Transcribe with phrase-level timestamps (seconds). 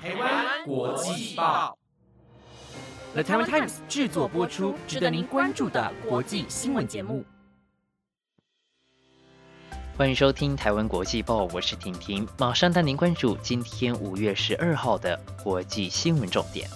[0.00, 1.76] 台湾国际报
[3.14, 7.24] ，The Taiwan Times 制作播出，值得您关注的国际新闻节目。
[9.96, 16.70] 欢迎收听台湾国际报，我是婷婷，马上带您关注今天五月十二号的国际新闻重点。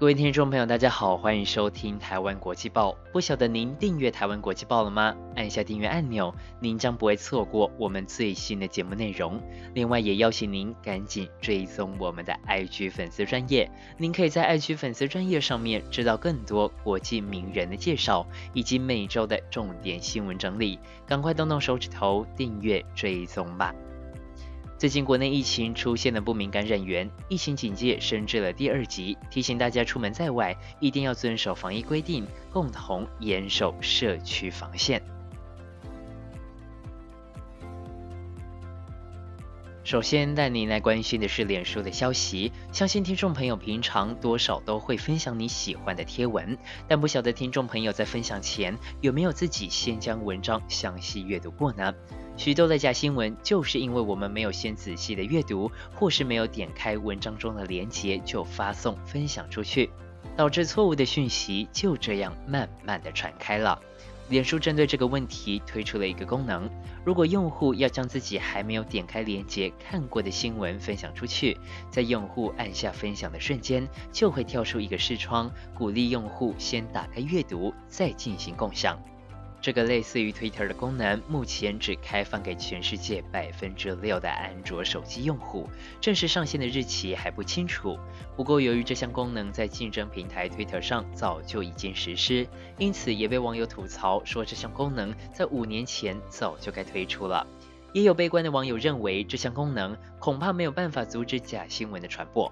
[0.00, 2.96] 各位听众朋友，大家好，欢迎收听台湾国际报。
[3.12, 5.14] 不晓得您订阅台湾国际报了吗？
[5.36, 9.38] 按下订阅按钮，您将不会错过我们最新的节目内容。
[9.74, 20.78] 另外，也邀请您赶紧追踪我们的 IG 粉丝专业，您可以在 IG 粉丝专业上面知道更多国际名人的介绍，以及每周的重点新闻整理。
[21.06, 23.74] 赶快动动手指头订阅追踪吧。
[24.80, 35.02] 最近国内疫情出现了不明感染源，疫情警戒升至了第二级，提醒大家出门在外一定要遵守防疫规定，共同严守社区防线。
[39.90, 51.92] 首先带您来关心的是脸书的消息，相信听众朋友平常多少都会分享你喜欢的贴文，但不晓得听众朋友在分享前有没有自己先将文章详细阅读过呢？
[52.36, 59.90] 许多的假新闻就是因为我们没有先仔细的阅读，或是没有点开文章中的链接就发送分享出去，
[60.36, 63.76] 导致错误的讯息就这样慢慢的传开了。
[64.30, 66.70] 脸书针对这个问题推出了一个功能，
[67.04, 71.58] 如果用户要将自己还没有点开链接看过的新闻分享出去，
[71.90, 78.96] 在用户按下分享的瞬间，就会跳出一个视窗，鼓励用户先打开阅读，再进行共享。
[79.62, 85.68] 这个类似于 Twitter 的功能，目前只开放给全世界百分之六的安卓手机用户，
[86.00, 87.98] 正式上线的日期还不清楚。
[88.36, 97.46] 不过，由于这项功能在竞争平台 Twitter 上早就已经实施，因此也被网友吐槽说这项功能在五年前早就该推出了。
[97.92, 102.50] 也有悲观的网友认为，这项功能恐怕没有办法阻止假新闻的传播。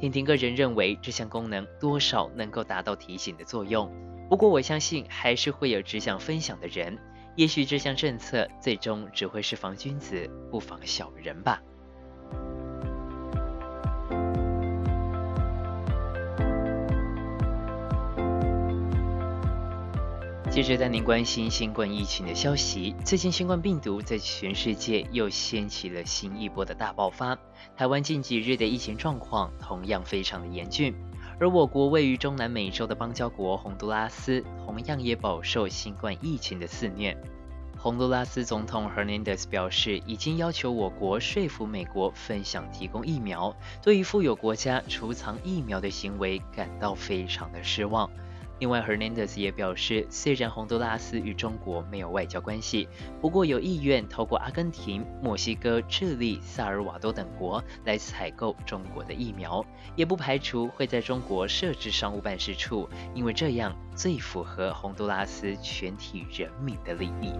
[0.00, 3.92] 婷婷个人认为，这项功能多少能够达到提醒的作用。
[4.28, 6.98] 不过，我相信还是会有只想分享的人。
[7.34, 11.62] 也许这项政策最终只会是防君子不防小人吧。
[20.50, 22.94] 接着带您关心新冠疫情的消息。
[23.04, 27.38] 最近新冠病毒在全世界又掀起了新一波的大爆发。
[27.76, 30.92] 台湾近几日的疫情状况同样非常的严峻。
[31.40, 37.16] 而我国位于中南美洲的邦交国洪都拉斯，同样也饱受新冠疫情的肆虐。
[37.76, 48.10] 洪都拉斯总统 Hernandez 表示，已经要求我国说服美国分享提供疫苗，对于富有国家储藏疫苗的行为感到非常的失望。
[48.60, 52.88] 另外，Hernandez 也表示，虽然洪都拉斯与中国没有外交关系，
[53.20, 59.64] 不过有意愿透过阿根廷、墨西哥、智利、萨尔瓦多等国来采购中国的疫苗，
[59.94, 67.32] 也不排除会在中国设置商务办事处，因为这样最符合洪都拉斯全体人民的利益。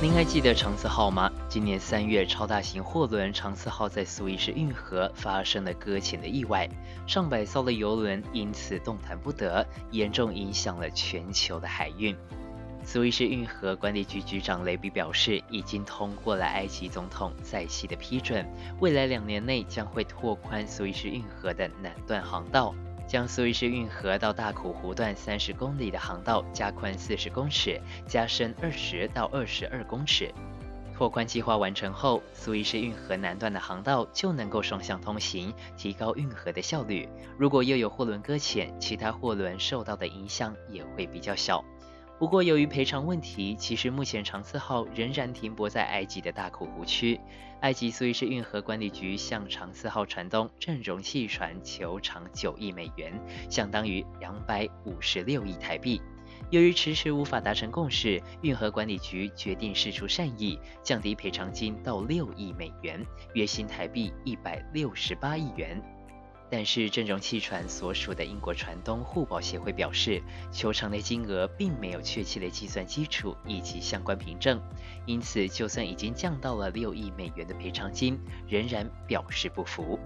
[0.00, 1.28] 您还记得长次号吗？
[1.48, 6.68] 今年三月，超大型货轮长次号在苏伊士运河发生了搁浅的意外，
[7.04, 12.16] 上百艘的游轮因此动弹不得，严重影响了全球的海运。
[12.84, 18.48] 苏伊士运河管理局局长雷比表示，已经通过了埃及总统在西的批准，
[18.78, 22.72] 未来两年内将会拓宽苏伊士运河的南段航道。
[23.08, 30.30] 将苏伊士运河到大苦湖段三十公里的航道加宽四十公尺，加深二十到二十二公尺。
[30.94, 37.08] 拓宽计划完成后，苏伊士运河南段的航道就能够双向通行，提高运河的效率。
[37.38, 41.64] 如果又有货轮搁浅，其他货轮受到的影响也会比较小。
[42.18, 47.20] 不过，由于赔偿问题，其实目前长次号仍然停泊在埃及的大库湖区。
[47.60, 53.12] 埃及苏伊士运河管理局向长次号船东正容汽船求偿九亿美元，
[53.48, 56.02] 相当于两百五十六亿台币。
[56.50, 63.00] 由于迟迟无法达成共识，运河管理局决定释出善意，降低赔偿金到六亿美元，
[63.34, 65.80] 约新台币一百六十八亿元。
[66.50, 74.58] 但是，正荣汽船所属的英国船东互保协会表示，求偿的金额并没有确切的计算基础以及相关凭证，
[75.04, 78.18] 因此，就算已经降到了六亿美元的赔偿金，
[78.48, 79.98] 仍然表示不服。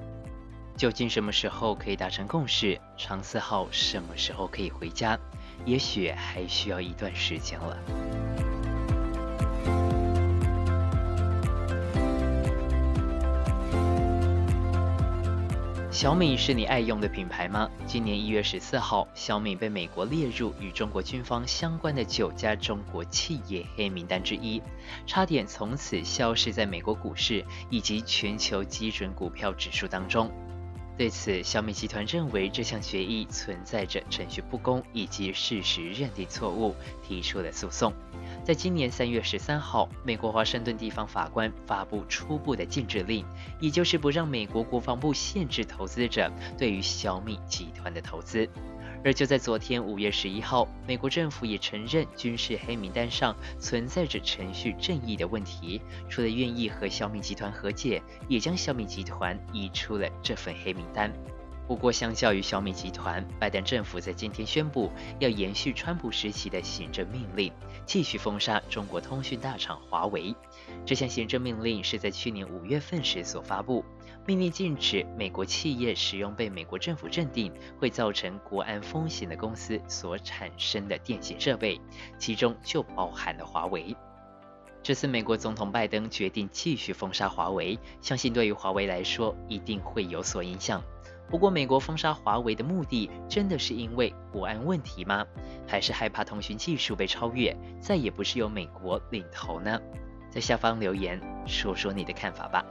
[0.76, 2.80] 究竟什么时候可以达成共识？
[2.96, 5.16] 长四号什么时候可以回家？
[5.64, 8.51] 也许还需要一段时间了。
[16.02, 17.70] 小米是你爱用的品牌吗？
[17.86, 24.60] 今年一月十四号，小米被美国列入与中国军方相关的九家中国企业黑名单之一，
[25.06, 30.28] 差点从此消失在美国股市以及全球基准股票指数当中。
[30.98, 37.92] 对此，小米集团认为这项决议存在着程序不公以及事实认定错误，提出了诉讼。
[38.44, 43.24] 在今年三月十三号，美国华盛顿地方法官发布初步的禁止令，
[43.60, 46.28] 也就是不让美国国防部限制投资者
[46.58, 48.48] 对于小米集团的投资。
[49.04, 61.12] 而就在昨天五月十一号，美国政府也承认军事黑名单上存在着程序正义的问题，除了愿意和小米集团和解，也将小米集团移出了这份黑名单。
[61.68, 67.52] 不过，相较于小米集团，拜登政府在今天宣布要延续川普时期的行政命令，
[67.86, 70.34] 继续封杀中国通讯大厂华为。
[70.84, 73.84] 这项行政命令是在去年五月份时所发布。
[74.24, 81.80] 命令禁止美国企业使用被美国政府认定会造成国安风险的公司所产生的电信设备，
[82.18, 83.96] 其中就包含了华为。
[84.82, 90.82] 这次美国总统拜登决定继续封杀华为，相信对于华为来说一定会有所影响。
[91.32, 95.24] 不过，美国封杀华为的目的真的是因为国安问题吗？
[95.66, 99.80] 还是害怕通讯技术被超越，再也不是由美国领头呢？
[100.28, 102.62] 在下方留言说说你的看法吧。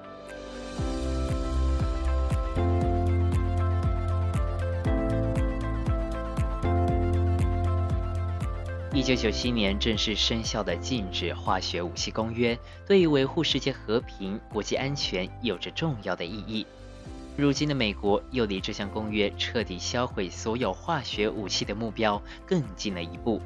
[8.93, 12.55] 一九九七年正式生效的禁止化学武器公约，
[12.85, 16.67] 对于维护世界和平、国际安全有着重要的意义。
[17.37, 23.41] 如今的美国又离这项公约彻底销毁所有化学武器的目标更近了一步。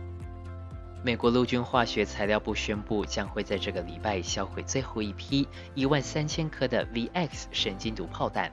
[1.03, 8.51] 美国陆军化学材料部宣布，将会在这个礼拜销毁最后一批一万三千颗的 VX 神经毒炮弹。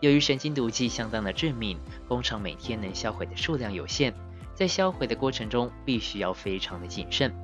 [0.00, 4.12] 由于神经毒剂相当的致命，工厂每天能销毁的数量有限。
[4.54, 7.34] 在销毁的过程中，必须要非常的谨慎。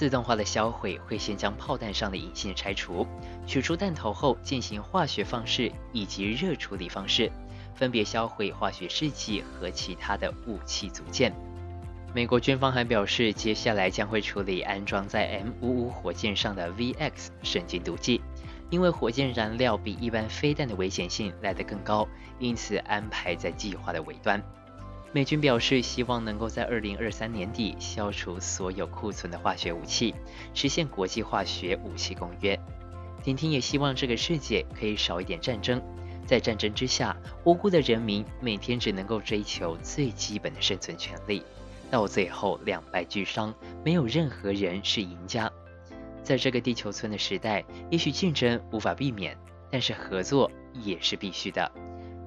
[0.00, 3.06] 自动化的销毁会先将炮弹上的引线拆除，
[3.46, 7.30] 取出弹头后进行化学方式以及热处理方式，
[7.74, 11.30] 分别销毁化学试剂和其他的武器组件。
[12.14, 18.22] 美国军方还表示，接下来将会处理安装在 M55 火箭上的 VX 神经毒剂，
[18.70, 22.08] 因为火箭燃料比一般飞弹的危险性来得更高，
[22.38, 24.42] 因此安排在计划的尾端。
[25.12, 30.14] 美军表示，希望能够在二零二三年底消除所有库存的化学武器，
[30.54, 32.56] 实现国际化学武器公约。
[33.24, 35.82] 婷婷也希望这个世界可以少一点战争，
[36.24, 41.42] 在战争之下，无辜的人民每天只能够追求最基本的生存权利，
[41.90, 43.52] 到最后两败俱伤，
[43.84, 45.50] 没有任何人是赢家。
[46.22, 49.36] 在这个地球村的时代，也许竞争无法避免，
[49.72, 51.68] 但是合作也是必须的。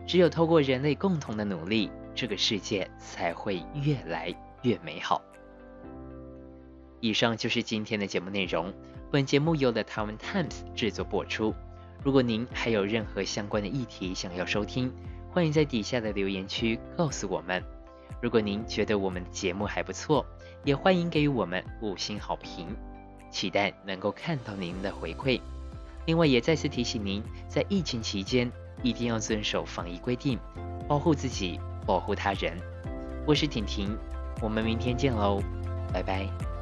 [0.06, 1.90] 只有透过人类共同的努力。
[2.16, 5.22] 这个世界才会越来越美好。
[7.00, 8.74] 以上就是今天的节目内容。
[9.12, 11.54] 本节目由 The Taiwan Times 制作播出。
[12.04, 14.92] 如果您还有任何相关的议题想要收听，
[15.32, 17.64] 欢迎在底下的留言区告诉我们。
[18.22, 20.26] 如果您觉得我们的节目还不错，
[20.64, 22.68] 也欢迎给予我们五星好评。
[23.30, 25.42] 期待能够看到您的回馈。
[26.06, 28.52] 另外，也再次提醒您，在疫情期间
[28.82, 30.40] 一定要遵守防疫规定，
[30.88, 31.60] 保护自己。
[31.86, 32.58] 保护他人，
[33.26, 33.98] 我是婷婷，
[34.42, 35.42] 我们明天见喽，
[35.92, 36.53] 拜拜。